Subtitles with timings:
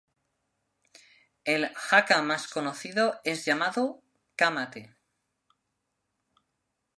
[1.45, 4.01] El haka más conocido es llamado,
[4.35, 4.95] "Ka Mate".